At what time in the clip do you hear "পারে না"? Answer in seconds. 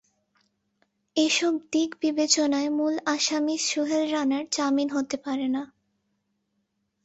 5.17-5.63